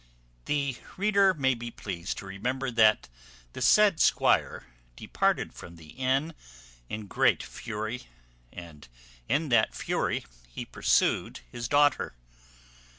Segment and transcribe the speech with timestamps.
[0.45, 3.07] The reader may be pleased to remember that
[3.53, 6.33] the said squire departed from the inn
[6.89, 8.07] in great fury,
[8.51, 8.87] and
[9.29, 12.15] in that fury he pursued his daughter.